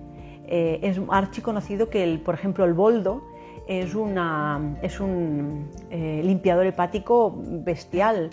Eh, 0.47 0.79
es 0.81 0.97
archiconocido 1.09 1.89
que, 1.89 2.05
el, 2.05 2.21
por 2.21 2.35
ejemplo, 2.35 2.63
el 2.63 2.73
boldo 2.73 3.21
es, 3.67 3.95
una, 3.95 4.77
es 4.81 5.01
un 5.01 5.67
limpiador 5.91 6.65
hepático 6.65 7.35
bestial 7.65 8.29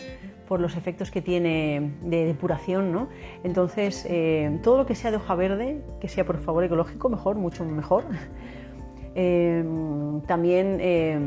por 0.46 0.60
los 0.60 0.76
efectos 0.76 1.10
que 1.10 1.22
tiene 1.22 1.92
de 2.02 2.24
depuración, 2.24 2.92
¿no? 2.92 3.08
Entonces, 3.42 4.06
eh, 4.08 4.60
todo 4.62 4.78
lo 4.78 4.86
que 4.86 4.94
sea 4.94 5.10
de 5.10 5.16
hoja 5.16 5.34
verde, 5.34 5.80
que 6.00 6.06
sea 6.06 6.24
por 6.24 6.38
favor 6.38 6.62
ecológico, 6.62 7.08
mejor, 7.08 7.34
mucho 7.34 7.64
mejor. 7.64 8.04
Eh, 9.14 9.64
también 10.26 10.78
eh, 10.80 11.18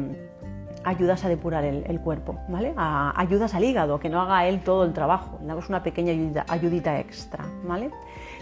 ayudas 0.83 1.23
a 1.25 1.29
depurar 1.29 1.63
el, 1.63 1.99
cuerpo, 2.01 2.39
¿vale? 2.49 2.73
ayudas 2.77 3.53
al 3.53 3.63
hígado, 3.63 3.99
que 3.99 4.09
no 4.09 4.21
haga 4.21 4.47
él 4.47 4.61
todo 4.61 4.83
el 4.85 4.93
trabajo, 4.93 5.37
le 5.41 5.47
damos 5.47 5.69
una 5.69 5.83
pequeña 5.83 6.43
ayudita 6.47 6.99
extra, 6.99 7.45
¿vale? 7.65 7.89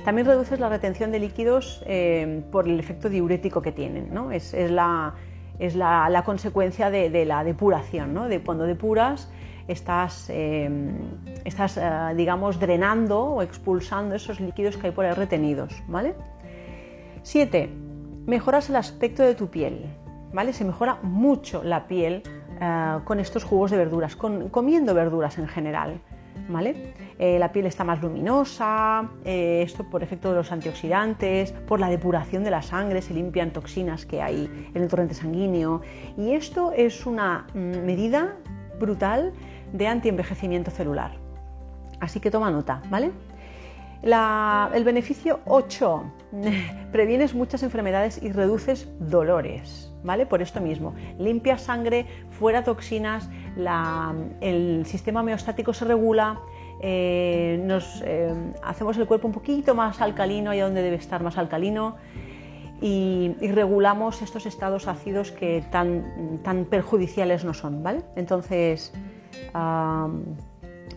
También 0.06 0.26
reduces 0.26 0.60
la 0.60 0.70
retención 0.70 1.12
de 1.12 1.20
líquidos 1.20 1.84
por 2.52 2.68
el 2.68 2.80
efecto 2.80 3.10
diurético 3.10 3.62
que 3.62 3.72
tienen, 3.72 4.12
¿no? 4.12 4.32
Es, 4.32 4.54
la, 4.54 5.14
es 5.60 5.76
la, 5.76 6.24
consecuencia 6.26 6.90
de, 6.90 7.26
la 7.26 7.44
depuración, 7.44 8.14
¿no? 8.14 8.28
De 8.28 8.42
cuando 8.42 8.66
depuras 8.66 9.30
estás, 9.68 10.30
em, 10.30 10.96
estás 11.46 11.78
eh, 11.78 12.14
digamos, 12.16 12.60
drenando 12.60 13.24
o 13.24 13.42
expulsando 13.42 14.16
esos 14.16 14.40
líquidos 14.40 14.78
que 14.78 14.88
hay 14.88 14.94
por 14.94 15.06
ahí 15.06 15.14
retenidos, 15.14 15.74
¿vale? 15.88 16.16
7. 17.24 17.70
Mejoras 18.26 18.70
el 18.70 18.76
aspecto 18.76 19.24
de 19.24 19.36
tu 19.36 19.48
piel, 19.48 19.86
¿vale? 20.34 20.54
Se 20.54 20.64
mejora 20.64 21.00
mucho 21.02 21.64
la 21.64 21.88
piel 21.88 22.24
eh, 22.60 23.00
con 23.04 23.20
estos 23.20 23.44
jugos 23.44 23.72
de 23.72 23.78
verduras, 23.78 24.16
con, 24.16 24.50
comiendo 24.50 24.94
verduras 24.94 25.40
en 25.40 25.48
general, 25.48 26.00
¿vale? 26.48 26.94
Eh, 27.18 27.40
la 27.40 27.52
piel 27.52 27.66
está 27.66 27.84
más 27.84 28.02
luminosa, 28.02 29.10
esto 29.26 29.90
por 29.90 30.04
efecto 30.04 30.30
de 30.30 30.36
los 30.36 30.52
antioxidantes, 30.52 31.52
por 31.52 31.80
la 31.80 31.90
depuración 31.90 32.44
de 32.44 32.52
la 32.52 32.62
sangre, 32.62 33.02
se 33.02 33.14
limpian 33.14 33.52
toxinas 33.52 34.06
que 34.06 34.22
hay 34.22 34.70
en 34.74 34.82
el 34.82 34.88
torrente 34.88 35.16
sanguíneo 35.16 35.82
y 36.16 36.34
esto 36.34 36.72
es 36.74 37.06
una 37.06 37.48
mm, 37.54 37.86
medida 37.86 38.36
brutal 38.80 39.34
de 39.74 39.88
antienvejecimiento 39.88 40.70
celular. 40.70 41.12
Así 42.00 42.20
que 42.20 42.32
toma 42.32 42.52
nota, 42.52 42.82
¿vale? 42.90 43.12
El 44.04 44.84
beneficio 44.84 45.40
8, 45.46 46.04
previenes 46.92 47.36
muchas 47.36 47.64
enfermedades 47.64 48.22
y 48.22 48.32
reduces 48.32 48.90
dolores, 49.00 49.94
¿vale? 50.04 50.26
Por 50.26 50.42
esto 50.42 50.60
mismo, 50.60 50.96
limpias 51.20 51.62
sangre, 51.62 52.08
fuera 52.32 52.64
toxinas, 52.64 53.30
el 54.42 54.86
sistema 54.86 55.22
homeostático 55.22 55.74
se 55.74 55.86
regula, 55.86 56.40
eh, 56.82 57.62
nos 57.64 58.02
eh, 58.04 58.34
hacemos 58.64 58.98
el 58.98 59.06
cuerpo 59.06 59.28
un 59.28 59.34
poquito 59.34 59.76
más 59.76 60.02
alcalino, 60.02 60.52
allá 60.52 60.66
donde 60.66 60.82
debe 60.82 60.96
estar 60.96 61.22
más 61.22 61.38
alcalino, 61.38 61.98
y, 62.84 63.36
regulamos 63.40 64.24
estos 64.24 64.48
estados 64.48 64.88
ácidos 64.88 65.32
que 65.32 65.64
tan, 65.70 66.40
tan 66.42 66.66
perjudiciales 66.66 67.46
no 67.46 67.54
son, 67.54 67.84
¿vale? 67.84 68.02
Entonces, 68.16 68.92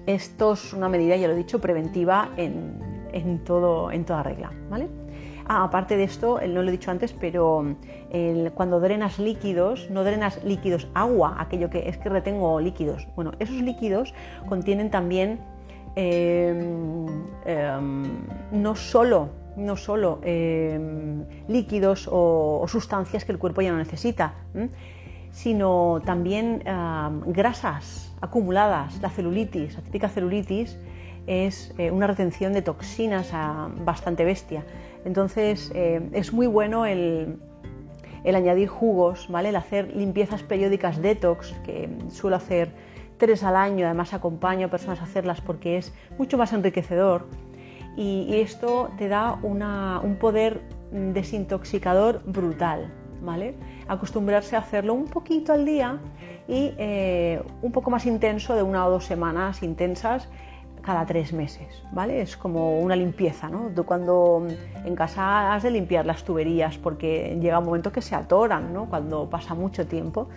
esto 0.06 0.52
es 0.54 0.72
una 0.72 0.88
medida, 0.88 1.16
ya 1.16 1.28
lo 1.28 1.34
he 1.34 1.36
dicho, 1.36 1.60
preventiva 1.60 2.30
en, 2.38 2.93
todo, 3.44 3.90
en 3.90 4.04
toda 4.04 4.22
regla. 4.22 4.50
¿vale? 4.70 4.88
Ah, 5.46 5.64
aparte 5.64 5.96
de 5.96 6.04
esto, 6.04 6.40
no 6.40 6.62
lo 6.62 6.68
he 6.68 6.72
dicho 6.72 6.90
antes, 6.90 7.12
pero 7.12 7.76
cuando 8.54 8.80
drenas 8.80 9.18
líquidos, 9.18 9.90
no 9.90 10.02
drenas 10.02 10.42
líquidos, 10.42 10.88
agua, 10.94 11.36
aquello 11.38 11.68
que 11.68 11.88
es 11.88 11.98
que 11.98 12.08
retengo 12.08 12.60
líquidos. 12.60 13.06
Bueno, 13.14 13.32
esos 13.38 13.56
líquidos 13.56 14.14
contienen 14.48 14.90
también 14.90 15.40
em, 15.96 17.06
em, 17.44 18.04
no 18.52 18.74
solo, 18.74 19.28
no 19.56 19.76
solo 19.76 20.20
em, 20.22 21.24
líquidos 21.48 22.08
o, 22.10 22.64
sustancias 22.66 23.24
que 23.26 23.32
el 23.32 23.38
cuerpo 23.38 23.60
ya 23.60 23.70
no 23.70 23.78
necesita, 23.78 24.34
sino 25.30 26.00
también 26.06 26.62
grasas 27.26 28.14
acumuladas. 28.22 28.98
La 29.02 29.10
celulitis, 29.10 29.74
la 29.74 29.82
típica 29.82 30.08
celulitis, 30.08 30.78
es 31.26 31.72
eh, 31.78 31.90
una 31.90 32.06
retención 32.06 32.52
de 32.52 32.62
toxinas 32.62 33.32
bastante 33.84 34.24
bestia. 34.24 34.64
Entonces 35.04 35.70
eh, 35.74 36.00
es 36.12 36.32
muy 36.32 36.46
bueno 36.46 36.86
el, 36.86 37.38
añadir 38.24 38.68
jugos, 38.68 39.28
¿vale? 39.28 39.50
el 39.50 39.56
hacer 39.56 39.94
limpiezas 39.94 40.42
periódicas 40.42 41.00
detox, 41.00 41.52
que 41.64 41.88
suelo 42.10 42.36
hacer 42.36 42.70
tres 43.18 43.42
al 43.44 43.56
año, 43.56 43.86
además 43.86 44.14
acompaño 44.14 44.66
a 44.66 44.70
personas 44.70 45.00
a 45.00 45.04
hacerlas 45.04 45.40
porque 45.40 45.76
es 45.76 45.92
mucho 46.18 46.38
más 46.38 46.52
enriquecedor 46.52 47.26
y, 47.96 48.40
esto 48.40 48.90
te 48.98 49.08
da 49.08 49.38
un 49.42 50.16
poder 50.20 50.62
desintoxicador 50.90 52.22
brutal. 52.24 52.92
¿vale? 53.24 53.54
Acostumbrarse 53.88 54.56
a 54.56 54.60
hacerlo 54.60 54.94
un 54.94 55.06
poquito 55.06 55.52
al 55.52 55.64
día 55.64 55.98
y 56.46 56.74
eh, 56.78 57.42
un 57.62 57.72
poco 57.72 57.90
más 57.90 58.06
intenso 58.06 58.54
de 58.54 58.62
una 58.62 58.86
o 58.86 58.90
dos 58.90 59.04
semanas 59.04 59.62
intensas 59.62 60.28
cada 60.84 61.06
tres 61.06 61.32
meses, 61.32 61.82
¿vale? 61.92 62.20
Es 62.20 62.36
como 62.36 62.78
una 62.78 62.96
limpieza, 62.96 63.48
¿no? 63.48 63.70
cuando 63.84 64.46
en 64.84 64.94
casa 64.94 65.54
has 65.54 65.62
de 65.62 65.70
limpiar 65.70 66.06
las 66.06 66.24
tuberías 66.24 66.78
porque 66.78 67.38
llega 67.40 67.58
un 67.58 67.64
momento 67.64 67.90
que 67.92 68.02
se 68.02 68.14
atoran, 68.14 68.72
¿no? 68.72 68.86
Cuando 68.86 69.28
pasa 69.28 69.54
mucho 69.54 69.86
tiempo, 69.86 70.28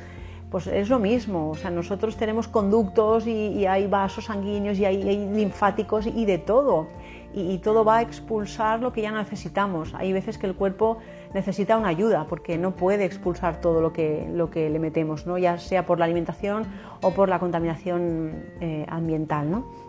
pues 0.49 0.67
es 0.67 0.89
lo 0.89 0.99
mismo, 0.99 1.49
o 1.49 1.55
sea, 1.55 1.69
nosotros 1.69 2.15
tenemos 2.15 2.47
conductos 2.47 3.27
y, 3.27 3.65
hay 3.65 3.87
vasos 3.87 4.25
sanguíneos 4.25 4.79
y 4.79 4.85
hay, 4.85 5.03
linfáticos 5.03 6.07
y 6.07 6.25
de 6.25 6.37
todo, 6.37 6.87
y, 7.33 7.57
todo 7.57 7.83
va 7.83 7.97
a 7.97 8.01
expulsar 8.01 8.81
lo 8.81 8.93
que 8.93 9.01
ya 9.01 9.11
necesitamos. 9.11 9.93
Hay 9.93 10.13
veces 10.13 10.37
que 10.37 10.47
el 10.47 10.55
cuerpo 10.55 10.99
necesita 11.33 11.77
una 11.77 11.89
ayuda 11.89 12.25
porque 12.29 12.57
no 12.57 12.71
puede 12.71 13.03
expulsar 13.03 13.59
todo 13.59 13.81
lo 13.81 13.91
que, 13.91 14.27
lo 14.33 14.49
que 14.49 14.69
le 14.69 14.79
metemos, 14.79 15.27
¿no? 15.27 15.37
ya 15.37 15.57
sea 15.57 15.85
por 15.85 15.99
la 15.99 16.05
alimentación 16.05 16.65
o 17.01 17.11
por 17.11 17.27
la 17.27 17.39
contaminación 17.39 18.45
eh, 18.61 18.85
ambiental. 18.87 19.51
¿no? 19.51 19.86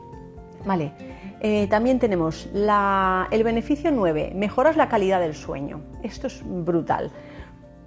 Vale. 0.65 0.93
Eh, 1.41 1.67
también 1.69 1.99
tenemos 1.99 2.49
el 2.53 3.45
beneficio 3.45 3.91
9, 3.91 4.33
mejoras 4.35 4.77
la 4.77 4.89
calidad 4.89 5.21
del 5.21 5.35
sueño. 5.35 5.81
Esto 6.03 6.27
es 6.27 6.43
brutal 6.45 7.13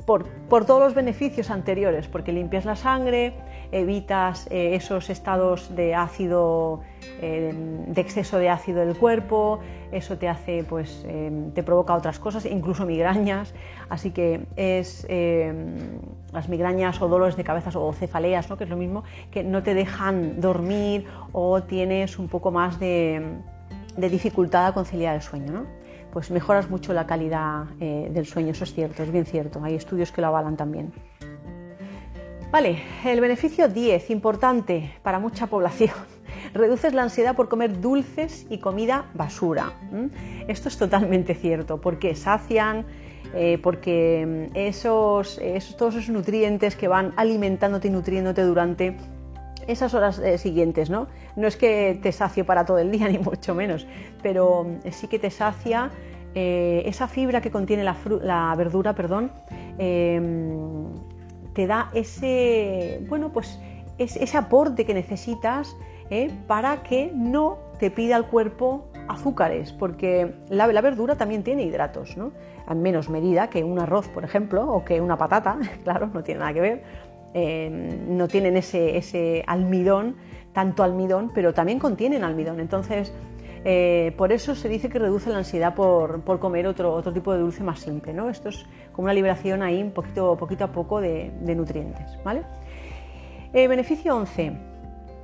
por, 0.05 0.65
todos 0.65 0.81
los 0.81 0.93
beneficios 0.93 1.49
anteriores, 1.49 2.07
porque 2.07 2.31
limpias 2.31 2.65
la 2.65 2.75
sangre, 2.75 3.33
evitas 3.71 4.47
eh, 4.49 4.75
esos 4.75 5.09
estados 5.09 5.73
de 5.75 5.95
ácido, 5.95 6.81
eh, 7.21 7.53
de 7.87 8.01
exceso 8.01 8.37
de 8.37 8.49
ácido 8.49 8.79
del 8.81 8.97
cuerpo, 8.97 9.59
eso 9.91 10.17
te 10.17 10.27
hace, 10.27 10.63
pues, 10.63 11.03
eh, 11.07 11.51
te 11.53 11.63
provoca 11.63 11.93
otras 11.95 12.19
cosas, 12.19 12.45
incluso 12.45 12.85
migrañas, 12.85 13.53
así 13.89 14.11
que 14.11 14.45
es 14.55 15.05
las 16.31 16.47
migrañas 16.47 17.01
o 17.01 17.07
dolores 17.07 17.35
de 17.35 17.43
cabeza 17.43 17.77
o 17.77 17.91
cefaleas, 17.93 18.49
¿no? 18.49 18.57
que 18.57 18.63
es 18.65 18.69
lo 18.69 18.77
mismo, 18.77 19.03
que 19.31 19.43
no 19.43 19.63
te 19.63 19.73
dejan 19.73 20.39
dormir 20.39 21.05
o 21.33 21.63
tienes 21.63 22.19
un 22.19 22.27
poco 22.27 22.51
más 22.51 22.79
de, 22.79 23.39
dificultad 23.97 24.67
a 24.67 24.73
conciliar 24.73 25.15
el 25.15 25.21
sueño. 25.21 25.51
¿no? 25.51 25.81
pues 26.11 26.29
mejoras 26.29 26.69
mucho 26.69 26.91
la 26.91 27.07
calidad 27.07 27.67
del 27.79 28.25
sueño, 28.25 28.51
eso 28.51 28.65
es 28.65 28.73
cierto, 28.73 29.01
es 29.01 29.13
bien 29.13 29.25
cierto, 29.25 29.63
hay 29.63 29.75
estudios 29.75 30.11
que 30.11 30.19
lo 30.19 30.27
avalan 30.27 30.57
también. 30.57 30.91
Vale, 32.51 32.83
el 33.05 33.21
beneficio 33.21 33.69
10, 33.69 34.09
importante 34.09 34.91
para 35.03 35.19
mucha 35.19 35.47
población. 35.47 35.95
Reduces 36.53 36.93
la 36.93 37.03
ansiedad 37.03 37.33
por 37.33 37.47
comer 37.47 37.79
dulces 37.79 38.45
y 38.49 38.57
comida 38.57 39.05
basura. 39.13 39.71
Esto 40.49 40.67
es 40.67 40.77
totalmente 40.77 41.33
cierto, 41.33 41.79
porque 41.79 42.13
sacian, 42.13 42.85
eh, 43.33 43.57
porque 43.63 44.49
mm, 44.51 44.57
esos, 44.57 45.39
todos 45.77 45.95
esos 45.95 46.09
nutrientes 46.09 46.75
que 46.75 46.89
van 46.89 47.13
alimentándote 47.15 47.87
y 47.87 47.91
nutriéndote 47.91 48.41
durante 48.43 48.97
esas 49.67 49.93
horas 49.93 50.19
eh, 50.19 50.37
siguientes, 50.37 50.89
¿no? 50.89 51.07
No 51.37 51.47
es 51.47 51.55
que 51.55 51.97
te 52.03 52.11
sacio 52.11 52.45
para 52.45 52.65
todo 52.65 52.79
el 52.79 52.91
día, 52.91 53.07
ni 53.09 53.17
mucho 53.17 53.55
menos, 53.55 53.87
pero 54.21 54.65
mm, 54.65 54.91
sí 54.91 55.07
que 55.07 55.19
te 55.19 55.29
sacia 55.29 55.89
eh, 56.35 56.83
esa 56.85 57.07
fibra 57.07 57.39
que 57.39 57.49
contiene 57.49 57.85
la, 57.85 58.53
verdura, 58.57 58.93
perdón, 58.93 59.31
te 61.53 61.67
da 61.67 61.89
ese, 61.93 63.05
bueno, 63.09 63.31
pues 63.31 63.59
ese 63.97 64.37
aporte 64.37 64.85
que 64.85 64.93
necesitas 64.93 65.75
para 66.47 66.83
que 66.83 67.11
no 67.13 67.57
te 67.79 67.89
pida 67.89 68.17
el 68.17 68.25
cuerpo 68.25 68.91
azúcares, 69.07 69.71
porque 69.71 70.33
la, 70.49 70.67
verdura 70.81 71.15
también 71.15 71.43
tiene 71.43 71.63
hidratos, 71.63 72.17
¿no? 72.17 72.31
En 72.69 72.81
menos 72.81 73.09
medida 73.09 73.49
que 73.49 73.63
un 73.63 73.79
arroz, 73.79 74.07
por 74.09 74.23
ejemplo, 74.23 74.69
o 74.71 74.83
que 74.83 75.01
una 75.01 75.17
patata, 75.17 75.57
claro, 75.83 76.09
no 76.13 76.23
tiene 76.23 76.39
nada 76.39 76.53
que 76.53 76.61
ver, 76.61 76.83
eh, 77.33 77.99
no 78.07 78.27
tienen 78.27 78.57
ese, 78.57 79.43
almidón, 79.47 80.17
tanto 80.53 80.83
almidón, 80.83 81.31
pero 81.33 81.53
también 81.53 81.79
contienen 81.79 82.23
almidón. 82.23 82.59
Entonces, 82.59 83.13
eh, 83.63 84.13
por 84.17 84.31
eso 84.31 84.55
se 84.55 84.69
dice 84.69 84.89
que 84.89 84.99
reduce 84.99 85.29
la 85.29 85.37
ansiedad 85.37 85.75
por, 85.75 86.23
comer 86.39 86.67
otro, 86.67 86.93
otro, 86.93 87.13
tipo 87.13 87.33
de 87.33 87.39
dulce 87.39 87.63
más 87.63 87.79
simple, 87.79 88.13
¿no? 88.13 88.29
Esto 88.29 88.49
es 88.49 88.65
como 88.91 89.05
una 89.05 89.13
liberación 89.13 89.61
ahí 89.61 89.81
un 89.81 89.91
poquito, 89.91 90.35
poquito 90.37 90.65
a 90.65 90.71
poco 90.71 90.99
de, 90.99 91.31
nutrientes, 91.55 92.05
¿vale? 92.23 92.43
Eh, 93.53 93.67
beneficio 93.67 94.15
11 94.15 94.71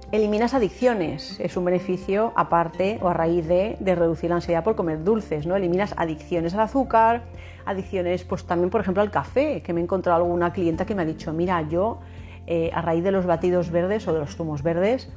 Eliminas 0.10 0.54
adicciones, 0.54 1.38
es 1.42 1.58
un 1.58 1.66
beneficio 1.66 2.32
aparte 2.38 2.98
o 3.02 3.10
a 3.10 3.14
raíz 3.14 3.46
de, 3.46 3.76
reducir 3.82 4.30
la 4.30 4.38
ansiedad 4.38 4.64
por 4.64 4.78
comer 4.78 5.04
dulces, 5.04 5.46
¿no? 5.46 5.54
Eliminas 5.58 5.94
adicciones 5.98 6.54
al 6.54 6.62
azúcar, 6.62 7.24
adicciones 7.66 8.24
pues 8.24 8.46
también 8.46 8.70
por 8.70 8.80
ejemplo 8.80 9.04
al 9.04 9.12
café, 9.12 9.62
que 9.62 9.74
me 9.74 9.82
he 9.82 9.84
encontrado 9.84 10.24
alguna 10.24 10.54
clienta 10.54 10.86
que 10.86 10.96
me 10.96 11.02
ha 11.02 11.06
dicho, 11.06 11.34
mira, 11.34 11.62
yo 11.64 12.00
eh, 12.46 12.70
a 12.74 12.82
raíz 12.82 13.04
de 13.04 13.12
los 13.12 13.26
batidos 13.26 13.70
verdes 13.70 14.08
o 14.08 14.14
de 14.14 14.20
los 14.20 14.38
zumos 14.38 14.64
verdes, 14.64 15.12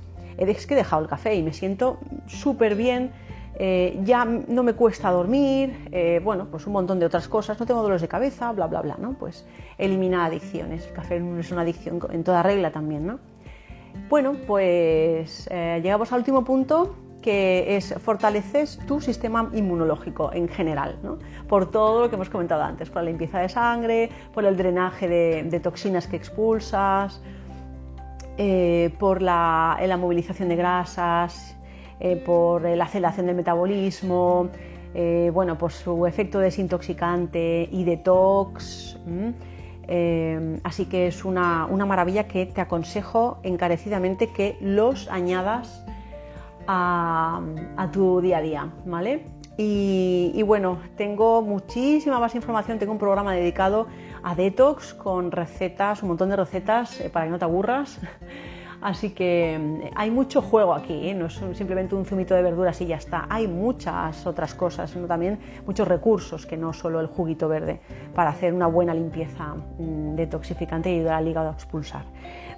es 0.49 0.67
que 0.67 0.75
he 0.75 0.77
dejado 0.77 1.03
el 1.03 1.09
café 1.09 1.35
y 1.35 1.43
me 1.43 1.53
siento 1.53 1.99
súper 2.27 2.75
bien, 2.75 3.13
eh, 3.55 4.01
ya 4.05 4.25
no 4.25 4.63
me 4.63 4.73
cuesta 4.73 5.11
dormir, 5.11 5.89
eh, 5.93 6.21
bueno, 6.25 6.47
pues 6.51 6.67
un 6.67 6.73
montón 6.73 6.99
de 6.99 7.07
otras 7.07 7.29
cosas, 7.29 7.61
no 7.61 7.67
tengo 7.67 7.83
dolores 7.83 8.01
de 8.01 8.09
cabeza, 8.09 8.53
bla, 8.53 8.67
bla, 8.67 8.81
bla, 8.81 8.97
¿no? 8.99 9.15
Pues 9.19 9.45
elimina 9.77 10.25
adicciones, 10.25 10.87
el 10.87 10.93
café 10.95 11.23
es 11.39 11.53
una 11.53 11.63
adicción 11.63 12.01
en 12.11 12.25
toda 12.25 12.43
regla 12.43 12.71
también, 12.71 13.07
¿no? 13.07 13.19
Bueno, 14.09 14.35
pues 14.47 15.49
eh, 15.51 15.81
llegamos 15.83 16.13
al 16.13 16.21
último 16.21 16.45
punto 16.45 16.97
que 17.23 17.77
es 17.77 17.95
fortaleces 17.99 18.79
tu 18.87 19.01
sistema 19.01 19.51
inmunológico 19.53 20.33
en 20.33 20.49
general, 20.49 20.99
¿no? 21.03 21.19
por 21.49 21.71
todo 21.71 22.01
lo 22.01 22.09
que 22.09 22.17
hemos 22.17 22.31
comentado 22.31 22.63
antes, 22.63 22.89
por 22.89 23.03
la 23.03 23.11
limpieza 23.11 23.41
de 23.41 23.49
sangre, 23.49 24.11
por 24.33 24.45
el 24.45 24.57
drenaje 24.57 25.07
de, 25.09 25.61
toxinas 25.61 26.07
que 26.07 26.17
expulsas, 26.17 27.21
eh, 28.43 28.89
por 28.99 29.21
la, 29.21 29.77
movilización 30.01 30.49
de 30.49 30.57
grasas, 30.57 31.55
eh, 32.01 32.17
por 32.17 32.63
la 32.63 32.85
aceleración 32.85 33.27
del 33.27 33.37
metabolismo, 33.37 34.49
bueno, 35.35 35.59
por 35.59 35.73
su 35.73 36.07
efecto 36.07 36.39
desintoxicante 36.41 37.69
y 37.71 37.85
detox. 37.85 38.99
Así 40.65 40.87
que 40.87 41.09
es 41.09 41.25
una, 41.27 41.67
maravilla 41.69 42.27
que 42.27 42.47
te 42.47 42.63
aconsejo 42.63 43.41
encarecidamente 43.43 44.33
que 44.33 44.57
los 44.63 45.09
añadas 45.11 45.85
a, 46.67 47.43
tu 47.93 48.23
día 48.23 48.39
a 48.39 48.41
día, 48.41 48.73
¿vale? 48.87 49.27
Y, 49.59 50.43
bueno, 50.47 50.79
tengo 50.97 51.43
muchísima 51.43 52.19
más 52.19 52.35
información, 52.35 52.79
tengo 52.79 52.93
un 52.93 52.99
programa 52.99 53.35
dedicado 53.35 53.89
a 54.23 54.35
detox 54.35 54.95
con 54.95 55.31
recetas, 55.31 56.03
un 56.03 56.09
montón 56.09 56.31
de 56.31 56.37
recetas 56.37 56.99
eh, 57.01 57.11
para 57.11 57.27
que 57.27 57.31
no 57.31 57.39
te 57.39 57.45
aburras. 57.45 58.01
Así 58.81 59.11
que 59.11 59.59
mm, 59.59 59.81
hay 59.95 60.11
mucho 60.11 60.41
juego 60.41 60.73
aquí, 60.75 61.09
¿eh? 61.09 61.15
no 61.15 61.27
es 61.27 61.39
simplemente 61.53 61.95
un 61.95 62.07
zumito 62.07 62.35
de 62.35 62.43
verduras 62.43 62.81
y 62.81 62.87
ya 62.87 62.97
está. 62.97 63.27
Hay 63.29 63.47
muchas 63.47 64.27
otras 64.27 64.55
cosas, 64.55 64.89
sino 64.91 65.07
también 65.07 65.39
muchos 65.67 65.87
recursos 65.87 66.47
que 66.47 66.57
no 66.57 66.73
solo 66.73 66.99
el 67.01 67.07
juguito 67.07 67.47
verde 67.49 67.81
para 68.15 68.31
hacer 68.31 68.55
una 68.55 68.67
buena 68.67 68.95
limpieza 68.95 69.55
mm, 69.79 70.15
detoxificante 70.17 70.91
y 70.91 70.95
ayudar 70.97 71.15
al 71.15 71.29
hígado 71.29 71.51
a 71.51 71.53
expulsar. 71.53 72.03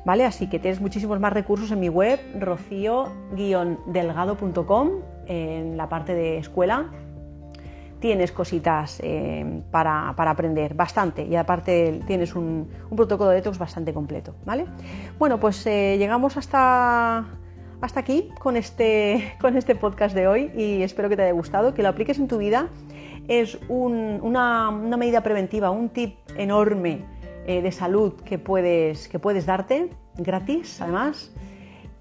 ¿Vale? 0.05 0.25
Así 0.25 0.49
que 0.49 0.59
tienes 0.59 0.81
muchísimos 0.81 1.21
más 1.21 1.33
recursos 1.33 1.71
en 1.71 1.79
mi 1.79 1.89
web, 1.89 2.19
rocío-delgado.com, 2.39 4.91
en 5.27 5.77
la 5.77 5.89
parte 5.89 6.13
de 6.15 6.39
escuela 6.39 6.91
tienes 8.03 8.33
cositas 8.33 8.99
eh, 9.01 9.63
para, 9.71 10.09
aprender, 10.09 10.75
bastante, 10.75 11.25
y 11.25 11.37
aparte 11.37 12.01
tienes 12.09 12.35
un, 12.35 12.69
protocolo 12.95 13.31
de 13.31 13.37
detox 13.37 13.59
bastante 13.59 13.95
completo, 13.95 14.35
¿vale? 14.45 14.67
Bueno, 15.21 15.39
pues 15.39 15.65
eh, 15.69 15.97
llegamos 15.99 16.37
hasta, 16.37 17.25
hasta 17.81 18.01
aquí 18.01 18.29
con 18.41 18.57
este, 18.57 19.35
con 19.41 19.57
este 19.57 19.77
podcast 19.77 20.17
de 20.17 20.27
hoy 20.27 20.51
y 20.57 20.83
espero 20.83 21.09
que 21.09 21.17
te 21.17 21.23
haya 21.23 21.33
gustado, 21.33 21.75
que 21.75 21.83
lo 21.83 21.89
apliques 21.91 22.19
en 22.19 22.27
tu 22.27 22.39
vida. 22.39 22.69
Es 23.29 23.57
una, 23.69 24.73
medida 24.73 25.23
preventiva, 25.23 25.71
un 25.71 25.89
tip 25.89 26.17
enorme 26.37 27.05
eh, 27.47 27.63
de 27.63 27.71
salud 27.71 28.15
que 28.25 28.37
puedes, 28.37 29.07
que 29.07 29.21
puedes 29.21 29.47
darte, 29.47 29.91
gratis 30.17 30.81
además, 30.81 31.31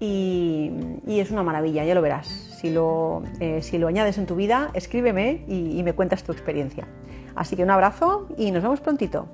y, 0.04 0.70
es 1.06 1.30
una 1.30 1.42
maravilla, 1.42 1.84
ya 1.84 1.94
lo 1.94 2.02
verás. 2.02 2.26
Si 2.26 2.70
lo, 2.70 3.22
eh, 3.40 3.62
si 3.62 3.78
lo 3.78 3.86
añades 3.86 4.18
en 4.18 4.26
tu 4.26 4.34
vida, 4.34 4.70
escríbeme 4.74 5.44
y 5.46 5.82
me 5.82 5.92
cuentas 5.92 6.24
tu 6.24 6.32
experiencia. 6.32 6.86
Así 7.34 7.56
que 7.56 7.62
un 7.62 7.70
abrazo 7.70 8.28
y 8.36 8.50
nos 8.50 8.62
vemos 8.62 8.80
prontito. 8.80 9.28